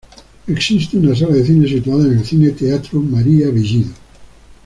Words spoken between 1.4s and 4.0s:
cine, situada en el Cine-Teatro María Bellido.